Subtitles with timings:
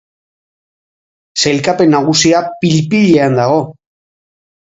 [1.41, 3.59] Saikapen nagusia pil-pilean dago.